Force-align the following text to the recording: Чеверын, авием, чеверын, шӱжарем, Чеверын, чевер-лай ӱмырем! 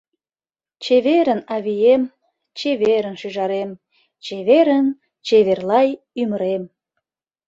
Чеверын, 0.83 1.41
авием, 1.55 2.03
чеверын, 2.57 3.15
шӱжарем, 3.21 3.69
Чеверын, 4.25 4.87
чевер-лай 5.25 5.89
ӱмырем! 6.21 6.63